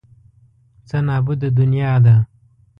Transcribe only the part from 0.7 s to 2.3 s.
څه نابوده دنیا ده.